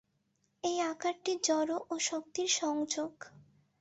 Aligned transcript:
এই 0.63 0.77
আকারটি 0.91 1.33
জড় 1.43 1.73
ও 1.89 1.93
শক্তির 1.99 2.49
সংযোগ। 2.59 3.13